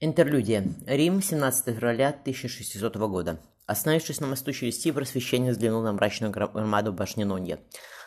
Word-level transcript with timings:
Интерлюдия. 0.00 0.64
Рим, 0.86 1.20
17 1.20 1.74
февраля 1.74 2.10
1600 2.10 2.94
года. 3.08 3.40
Остановившись 3.66 4.20
на 4.20 4.28
мосту 4.28 4.52
через 4.52 4.78
Тибр, 4.78 5.04
священник 5.04 5.50
взглянул 5.50 5.82
на 5.82 5.92
мрачную 5.92 6.32
громаду 6.32 6.92
башни 6.92 7.24
Нонья. 7.24 7.58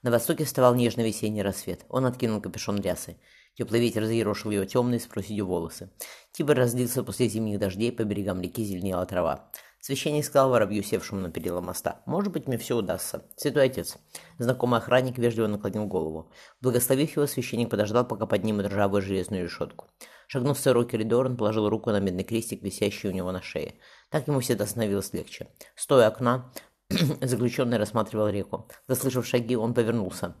На 0.00 0.10
востоке 0.10 0.44
вставал 0.44 0.74
нежный 0.74 1.06
весенний 1.06 1.42
рассвет. 1.42 1.84
Он 1.90 2.06
откинул 2.06 2.40
капюшон 2.40 2.80
рясы. 2.80 3.18
Теплый 3.52 3.82
ветер 3.82 4.06
заерошил 4.06 4.50
его 4.50 4.64
темные 4.64 4.98
с 4.98 5.06
проседью 5.06 5.44
волосы. 5.44 5.90
Тибр 6.32 6.54
разлился 6.54 7.04
после 7.04 7.28
зимних 7.28 7.58
дождей, 7.58 7.92
по 7.92 8.02
берегам 8.04 8.40
реки 8.40 8.64
зеленела 8.64 9.04
трава. 9.04 9.50
Священник 9.86 10.24
сказал 10.24 10.48
воробью, 10.48 10.82
севшему 10.82 11.20
на 11.20 11.30
перила 11.30 11.60
моста. 11.60 12.00
«Может 12.06 12.32
быть, 12.32 12.46
мне 12.46 12.56
все 12.56 12.74
удастся. 12.74 13.22
Святой 13.36 13.66
отец». 13.66 13.98
Знакомый 14.38 14.80
охранник 14.80 15.18
вежливо 15.18 15.46
наклонил 15.46 15.84
голову. 15.84 16.32
Благословив 16.62 17.14
его, 17.14 17.26
священник 17.26 17.68
подождал, 17.68 18.06
пока 18.06 18.24
поднимут 18.24 18.64
ржавую 18.64 19.02
железную 19.02 19.42
решетку. 19.42 19.90
Шагнув 20.26 20.56
в 20.56 20.60
сырой 20.62 20.88
коридор, 20.88 21.26
он 21.26 21.36
положил 21.36 21.68
руку 21.68 21.90
на 21.90 22.00
медный 22.00 22.24
крестик, 22.24 22.62
висящий 22.62 23.10
у 23.10 23.12
него 23.12 23.30
на 23.30 23.42
шее. 23.42 23.74
Так 24.08 24.26
ему 24.26 24.40
всегда 24.40 24.64
становилось 24.64 25.12
легче. 25.12 25.48
Стоя 25.76 26.06
окна, 26.06 26.50
заключенный 27.20 27.76
рассматривал 27.76 28.28
реку. 28.28 28.66
Заслышав 28.88 29.26
шаги, 29.26 29.54
он 29.54 29.74
повернулся. 29.74 30.34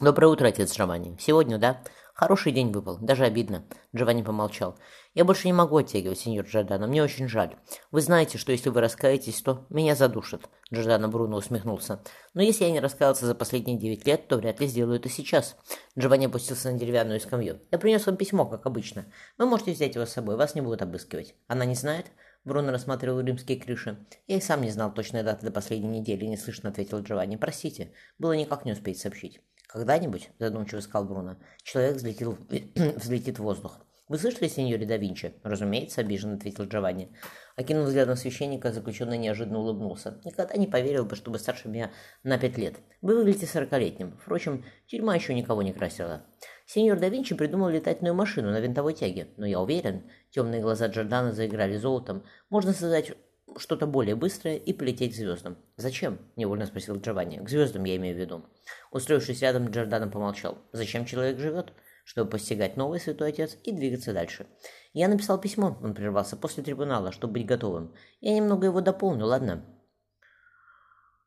«Доброе 0.00 0.26
утро, 0.26 0.48
отец 0.48 0.74
Джованни. 0.76 1.16
Сегодня, 1.20 1.58
да? 1.58 1.84
Хороший 2.16 2.50
день 2.50 2.72
выпал, 2.72 2.96
даже 2.98 3.26
обидно. 3.26 3.66
Джованни 3.94 4.22
помолчал. 4.22 4.78
Я 5.12 5.26
больше 5.26 5.48
не 5.48 5.52
могу 5.52 5.76
оттягивать, 5.76 6.18
сеньор 6.18 6.46
Джордано, 6.46 6.86
мне 6.86 7.02
очень 7.02 7.28
жаль. 7.28 7.56
Вы 7.90 8.00
знаете, 8.00 8.38
что 8.38 8.52
если 8.52 8.70
вы 8.70 8.80
раскаетесь, 8.80 9.42
то 9.42 9.66
меня 9.68 9.94
задушат. 9.94 10.48
Джордано 10.72 11.08
Бруно 11.08 11.36
усмехнулся. 11.36 12.02
Но 12.32 12.40
если 12.40 12.64
я 12.64 12.70
не 12.70 12.80
раскаялся 12.80 13.26
за 13.26 13.34
последние 13.34 13.76
девять 13.76 14.06
лет, 14.06 14.28
то 14.28 14.38
вряд 14.38 14.60
ли 14.60 14.66
сделаю 14.66 14.98
это 14.98 15.10
сейчас. 15.10 15.58
Джованни 15.98 16.24
опустился 16.24 16.72
на 16.72 16.78
деревянную 16.78 17.20
скамью. 17.20 17.60
Я 17.70 17.78
принес 17.78 18.06
вам 18.06 18.16
письмо, 18.16 18.46
как 18.46 18.64
обычно. 18.64 19.12
Вы 19.36 19.44
можете 19.44 19.72
взять 19.72 19.94
его 19.94 20.06
с 20.06 20.12
собой, 20.12 20.36
вас 20.36 20.54
не 20.54 20.62
будут 20.62 20.80
обыскивать. 20.80 21.34
Она 21.48 21.66
не 21.66 21.74
знает? 21.74 22.06
Бруно 22.46 22.72
рассматривал 22.72 23.20
римские 23.20 23.60
крыши. 23.60 23.98
«Я 24.28 24.36
и 24.36 24.40
сам 24.40 24.62
не 24.62 24.70
знал 24.70 24.94
точной 24.94 25.24
даты 25.24 25.44
до 25.44 25.50
последней 25.50 25.98
недели»,— 25.98 26.24
неслышно 26.26 26.70
ответил 26.70 27.00
Джованни. 27.00 27.34
«Простите, 27.34 27.92
было 28.18 28.32
никак 28.32 28.64
не 28.64 28.70
успеть 28.70 29.00
сообщить». 29.00 29.40
«Когда-нибудь»,— 29.66 30.30
задумчиво 30.38 30.80
сказал 30.80 31.06
Бруно,— 31.06 31.36
«человек 31.62 31.96
взлетел, 31.96 32.38
взлетит 32.96 33.38
в 33.38 33.42
воздух». 33.42 33.80
«Вы 34.08 34.18
слышали, 34.18 34.46
сеньоре 34.46 34.86
да 34.86 34.96
Винчи?» 34.96 35.34
«Разумеется»,— 35.42 36.00
обиженно 36.02 36.36
ответил 36.36 36.64
Джованни. 36.64 37.12
Окинув 37.56 37.86
взглядом 37.86 38.14
священника, 38.14 38.72
заключенный 38.72 39.18
неожиданно 39.18 39.58
улыбнулся. 39.58 40.20
«Никогда 40.24 40.54
не 40.54 40.68
поверил 40.68 41.04
бы, 41.04 41.16
чтобы 41.16 41.40
старше 41.40 41.68
меня 41.68 41.90
на 42.22 42.38
пять 42.38 42.56
лет. 42.56 42.76
Вы 43.02 43.16
выглядите 43.16 43.46
сорокалетним. 43.46 44.16
Впрочем, 44.22 44.64
тюрьма 44.86 45.16
еще 45.16 45.34
никого 45.34 45.62
не 45.62 45.72
красила. 45.72 46.24
Сеньор 46.66 47.00
да 47.00 47.08
Винчи 47.08 47.34
придумал 47.34 47.68
летательную 47.68 48.14
машину 48.14 48.50
на 48.50 48.60
винтовой 48.60 48.94
тяге, 48.94 49.28
но 49.36 49.46
я 49.46 49.60
уверен, 49.60 50.08
темные 50.30 50.60
глаза 50.60 50.86
Джордана 50.86 51.32
заиграли 51.32 51.76
золотом, 51.76 52.24
можно 52.48 52.72
создать 52.72 53.12
что-то 53.58 53.86
более 53.86 54.16
быстрое 54.16 54.56
и 54.56 54.72
полететь 54.72 55.12
к 55.12 55.16
звездам. 55.16 55.56
«Зачем?»– 55.76 56.18
невольно 56.36 56.66
спросил 56.66 56.96
Джованни. 56.96 57.38
«К 57.38 57.48
звездам 57.48 57.84
я 57.84 57.96
имею 57.96 58.16
в 58.16 58.18
виду». 58.18 58.44
Устроившись 58.90 59.42
рядом, 59.42 59.68
Джордано 59.70 60.08
помолчал. 60.08 60.58
«Зачем 60.72 61.04
человек 61.04 61.38
живет?» 61.38 61.72
чтобы 62.06 62.30
постигать 62.30 62.76
новый 62.76 63.00
святой 63.00 63.30
отец 63.30 63.58
и 63.64 63.72
двигаться 63.72 64.12
дальше. 64.12 64.46
Я 64.92 65.08
написал 65.08 65.40
письмо, 65.40 65.76
он 65.82 65.92
прервался 65.92 66.36
после 66.36 66.62
трибунала, 66.62 67.10
чтобы 67.10 67.34
быть 67.34 67.46
готовым. 67.46 67.92
Я 68.20 68.32
немного 68.32 68.66
его 68.66 68.80
дополню, 68.80 69.26
ладно? 69.26 69.64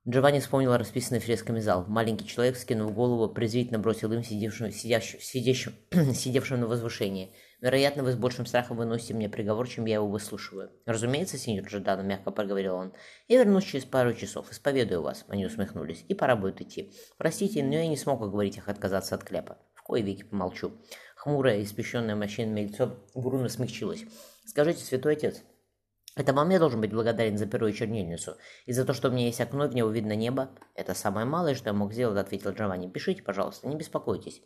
Джованни 0.08 0.40
вспомнил 0.40 0.76
расписанный 0.78 1.20
фресками 1.20 1.60
зал. 1.60 1.86
Маленький 1.88 2.26
человек, 2.26 2.56
скинув 2.56 2.94
голову, 2.94 3.32
презрительно 3.34 3.80
бросил 3.80 4.12
им 4.14 4.24
сидевшим, 4.24 4.72
сидящим, 4.72 5.20
сидящим, 5.20 5.74
сидевшим 6.14 6.62
на 6.62 6.68
возвышении. 6.68 7.36
«Вероятно, 7.60 8.04
вы 8.04 8.14
с 8.14 8.16
большим 8.16 8.46
страхом 8.46 8.78
выносите 8.78 9.14
мне 9.14 9.28
приговор, 9.28 9.68
чем 9.68 9.86
я 9.86 9.96
его 9.96 10.08
выслушиваю». 10.08 10.72
«Разумеется, 10.86 11.38
сеньор 11.38 11.68
Джордано»,— 11.68 12.02
мягко 12.04 12.32
проговорил 12.32 12.76
он. 12.76 12.94
«Я 13.28 13.40
вернусь 13.40 13.66
через 13.66 13.84
пару 13.84 14.14
часов, 14.14 14.50
исповедую 14.52 15.02
вас». 15.02 15.26
Они 15.28 15.46
усмехнулись. 15.46 16.06
«И 16.08 16.14
пора 16.14 16.38
будет 16.38 16.62
идти. 16.62 16.94
Простите, 17.18 17.62
но 17.62 17.76
я 17.76 17.88
не 17.88 17.98
смог 17.98 18.22
уговорить 18.22 18.56
их 18.56 18.70
отказаться 18.70 19.16
от 19.16 19.26
кляпа». 19.26 19.58
Ой, 19.90 20.04
Вики, 20.04 20.24
помолчу. 20.24 20.72
Хмурое, 21.16 21.64
испещенное 21.64 22.16
морщинами 22.16 22.62
лицо 22.62 23.04
Бруно 23.16 23.50
смягчилось. 23.50 24.06
Скажите, 24.46 24.86
святой 24.86 25.14
отец, 25.14 25.42
это 26.20 26.34
вам 26.34 26.50
я 26.50 26.60
должен 26.60 26.82
быть 26.82 26.92
благодарен 26.92 27.38
за 27.38 27.46
перо 27.46 27.68
и 27.68 27.74
чернильницу. 27.74 28.38
И 28.66 28.74
за 28.74 28.86
то, 28.86 28.94
что 28.94 29.10
у 29.10 29.12
меня 29.12 29.26
есть 29.26 29.42
окно, 29.42 29.68
в 29.68 29.76
него 29.76 29.90
видно 29.90 30.14
небо. 30.14 30.50
Это 30.76 30.94
самое 30.94 31.26
малое, 31.26 31.56
что 31.56 31.70
я 31.70 31.74
мог 31.74 31.94
сделать, 31.94 32.18
ответил 32.18 32.52
Джованни. 32.52 32.90
Пишите, 32.90 33.24
пожалуйста, 33.24 33.68
не 33.68 33.76
беспокойтесь. 33.76 34.42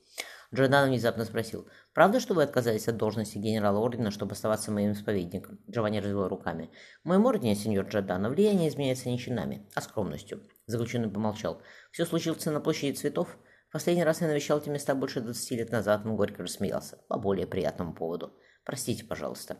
Джордан 0.53 0.89
внезапно 0.89 1.25
спросил. 1.25 1.67
«Правда, 1.93 2.19
что 2.19 2.35
вы 2.35 2.43
отказались 2.43 2.87
от 2.87 2.97
должности 2.97 3.39
генерала 3.39 3.79
ордена, 3.79 4.11
чтобы 4.11 4.33
оставаться 4.33 4.71
моим 4.71 4.91
исповедником?» 4.91 5.59
Джованни 5.67 5.97
развел 5.97 6.27
руками. 6.27 6.69
«В 7.03 7.07
моем 7.07 7.25
ордене, 7.25 7.55
сеньор 7.55 7.87
Джордано, 7.87 8.29
влияние 8.29 8.69
изменяется 8.69 9.09
не 9.09 9.17
чинами, 9.17 9.67
а 9.73 9.81
скромностью». 9.81 10.43
Заключенный 10.67 11.09
помолчал. 11.09 11.61
«Все 11.91 12.05
случилось 12.05 12.45
на 12.45 12.59
площади 12.59 12.95
цветов?» 12.95 13.35
Последний 13.71 14.03
раз 14.03 14.21
я 14.21 14.27
навещал 14.27 14.59
эти 14.59 14.69
места 14.69 14.93
больше 14.93 15.19
20 15.21 15.51
лет 15.57 15.71
назад, 15.71 16.05
он 16.05 16.15
горько 16.15 16.43
рассмеялся. 16.43 16.99
По 17.07 17.17
более 17.17 17.47
приятному 17.47 17.95
поводу. 17.95 18.37
Простите, 18.63 19.03
пожалуйста. 19.03 19.57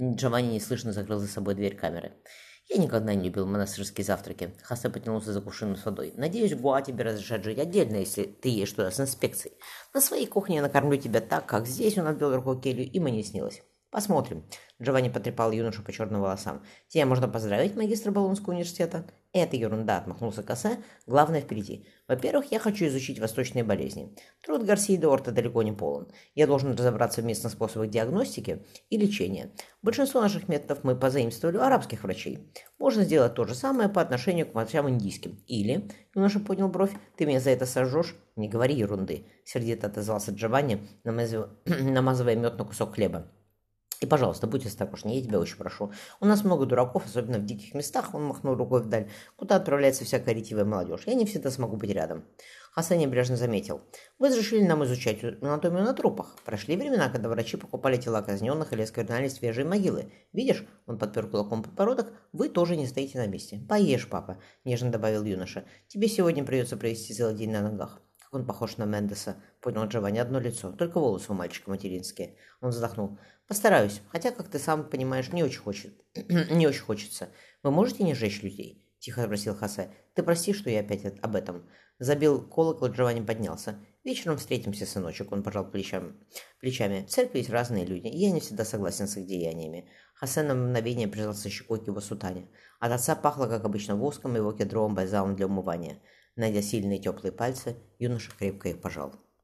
Джованни 0.00 0.54
неслышно 0.54 0.92
закрыл 0.92 1.18
за 1.18 1.28
собой 1.28 1.54
дверь 1.54 1.76
камеры. 1.76 2.12
Я 2.68 2.78
никогда 2.78 3.14
не 3.14 3.24
любил 3.24 3.46
монастырские 3.46 4.04
завтраки. 4.04 4.54
Хасе 4.62 4.88
потянулся 4.88 5.32
за 5.32 5.40
кувшином 5.40 5.76
с 5.76 5.84
водой. 5.84 6.14
Надеюсь, 6.16 6.54
Гуа 6.54 6.82
тебе 6.82 7.04
разрешат 7.04 7.44
жить 7.44 7.58
отдельно, 7.58 7.96
если 7.96 8.24
ты 8.24 8.48
ешь 8.48 8.70
туда 8.70 8.90
с 8.90 9.00
инспекцией. 9.00 9.56
На 9.92 10.00
своей 10.00 10.26
кухне 10.26 10.56
я 10.56 10.62
накормлю 10.62 10.96
тебя 10.96 11.20
так, 11.20 11.46
как 11.46 11.66
здесь 11.66 11.98
он 11.98 12.06
отбил 12.06 12.30
верху 12.30 12.54
келью, 12.54 12.88
и 12.90 13.00
мне 13.00 13.24
снилось. 13.24 13.62
Посмотрим. 13.90 14.44
Джованни 14.80 15.08
потрепал 15.08 15.50
юношу 15.50 15.82
по 15.82 15.90
черным 15.90 16.20
волосам. 16.20 16.62
Тебя 16.88 17.06
можно 17.06 17.26
поздравить, 17.26 17.76
магистр 17.76 18.12
Болонского 18.12 18.52
университета. 18.52 19.04
Это 19.32 19.56
ерунда, 19.56 19.98
отмахнулся 19.98 20.44
Кассе. 20.44 20.78
Главное 21.08 21.40
впереди. 21.40 21.88
Во-первых, 22.06 22.52
я 22.52 22.60
хочу 22.60 22.86
изучить 22.86 23.18
восточные 23.18 23.64
болезни. 23.64 24.14
Труд 24.42 24.64
Гарсии 24.64 24.96
Дуорта 24.96 25.32
далеко 25.32 25.64
не 25.64 25.72
полон. 25.72 26.08
Я 26.36 26.46
должен 26.46 26.76
разобраться 26.76 27.20
в 27.20 27.24
местных 27.24 27.52
способах 27.52 27.90
диагностики 27.90 28.64
и 28.90 28.96
лечения. 28.96 29.50
Большинство 29.82 30.20
наших 30.20 30.48
методов 30.48 30.84
мы 30.84 30.94
позаимствовали 30.94 31.56
у 31.56 31.62
арабских 31.62 32.04
врачей. 32.04 32.52
Можно 32.78 33.02
сделать 33.02 33.34
то 33.34 33.44
же 33.44 33.56
самое 33.56 33.88
по 33.88 34.00
отношению 34.00 34.46
к 34.46 34.54
врачам 34.54 34.88
индийским. 34.88 35.42
Или, 35.48 35.88
юноша 36.14 36.38
поднял 36.38 36.68
бровь, 36.68 36.92
ты 37.16 37.26
меня 37.26 37.40
за 37.40 37.50
это 37.50 37.66
сожжешь? 37.66 38.14
Не 38.36 38.48
говори 38.48 38.76
ерунды, 38.76 39.26
сердито 39.44 39.88
отозвался 39.88 40.30
Джованни, 40.30 40.86
намазывая 41.04 42.36
мед 42.36 42.56
на 42.56 42.64
кусок 42.64 42.94
хлеба. 42.94 43.30
И, 44.00 44.06
пожалуйста, 44.06 44.46
будь 44.46 44.64
осторожнее, 44.64 45.18
я 45.18 45.24
тебя 45.24 45.38
очень 45.38 45.58
прошу. 45.58 45.92
У 46.20 46.24
нас 46.24 46.42
много 46.42 46.64
дураков, 46.64 47.04
особенно 47.04 47.38
в 47.38 47.44
диких 47.44 47.74
местах, 47.74 48.14
он 48.14 48.24
махнул 48.24 48.54
рукой 48.54 48.82
вдаль, 48.82 49.10
куда 49.36 49.56
отправляется 49.56 50.06
всякая 50.06 50.34
ретивая 50.34 50.64
молодежь. 50.64 51.02
Я 51.04 51.12
не 51.12 51.26
всегда 51.26 51.50
смогу 51.50 51.76
быть 51.76 51.90
рядом. 51.90 52.24
Хасан 52.72 52.96
небрежно 52.96 53.36
заметил. 53.36 53.82
Вы 54.18 54.28
разрешили 54.28 54.64
нам 54.64 54.84
изучать 54.84 55.22
анатомию 55.22 55.84
на 55.84 55.92
трупах. 55.92 56.34
Прошли 56.46 56.76
времена, 56.76 57.10
когда 57.10 57.28
врачи 57.28 57.58
покупали 57.58 57.98
тела 57.98 58.22
казненных 58.22 58.72
или 58.72 58.82
осквернали 58.82 59.28
свежие 59.28 59.66
могилы. 59.66 60.10
Видишь, 60.32 60.64
он 60.86 60.98
подпер 60.98 61.28
кулаком 61.28 61.62
подбородок, 61.62 62.10
вы 62.32 62.48
тоже 62.48 62.76
не 62.76 62.86
стоите 62.86 63.18
на 63.18 63.26
месте. 63.26 63.60
Поешь, 63.68 64.08
папа, 64.08 64.40
нежно 64.64 64.90
добавил 64.90 65.24
юноша. 65.24 65.66
Тебе 65.88 66.08
сегодня 66.08 66.42
придется 66.42 66.78
провести 66.78 67.12
целый 67.12 67.34
день 67.34 67.50
на 67.50 67.60
ногах. 67.60 68.00
Он 68.30 68.46
похож 68.46 68.76
на 68.76 68.84
Мендеса, 68.84 69.42
понял 69.60 69.84
Джованни, 69.86 70.18
одно 70.18 70.38
лицо, 70.38 70.70
только 70.72 71.00
волосы 71.00 71.32
у 71.32 71.34
мальчика 71.34 71.70
материнские. 71.70 72.36
Он 72.60 72.70
вздохнул. 72.70 73.18
Постараюсь, 73.48 74.02
хотя, 74.10 74.30
как 74.30 74.48
ты 74.48 74.60
сам 74.60 74.88
понимаешь, 74.88 75.32
не 75.32 75.42
очень 75.42 75.58
хочет, 75.58 76.00
не 76.14 76.68
очень 76.68 76.82
хочется. 76.82 77.30
Вы 77.64 77.72
можете 77.72 78.04
не 78.04 78.14
жечь 78.14 78.42
людей? 78.42 78.86
Тихо 79.00 79.24
спросил 79.24 79.56
Хосе. 79.56 79.90
Ты 80.14 80.22
прости, 80.22 80.52
что 80.52 80.70
я 80.70 80.80
опять 80.80 81.04
об 81.20 81.34
этом. 81.34 81.68
Забил 81.98 82.46
колокол, 82.46 82.88
Джованни 82.88 83.20
поднялся. 83.20 83.80
Вечером 84.04 84.38
встретимся, 84.38 84.86
сыночек, 84.86 85.32
он 85.32 85.42
пожал 85.42 85.68
плечами. 85.68 86.14
плечами. 86.60 87.04
В 87.06 87.10
церкви 87.10 87.38
есть 87.38 87.50
разные 87.50 87.84
люди, 87.84 88.06
и 88.06 88.18
я 88.18 88.30
не 88.30 88.40
всегда 88.40 88.64
согласен 88.64 89.08
с 89.08 89.16
их 89.16 89.26
деяниями. 89.26 89.90
Хосе 90.14 90.42
на 90.42 90.54
мгновение 90.54 91.08
прижался 91.08 91.50
щекой 91.50 91.82
к 91.82 91.86
его 91.86 92.00
сутане. 92.00 92.48
От 92.78 92.92
отца 92.92 93.16
пахло, 93.16 93.46
как 93.46 93.64
обычно, 93.64 93.96
воском 93.96 94.34
и 94.34 94.38
его 94.38 94.52
кедровым 94.52 94.94
бальзамом 94.94 95.34
для 95.34 95.46
умывания. 95.46 96.00
Найдя 96.40 96.62
сильные 96.62 96.98
теплые 96.98 97.32
пальцы, 97.32 97.76
юноша 97.98 98.30
крепко 98.30 98.70
их 98.70 98.80
пожал. 98.80 99.12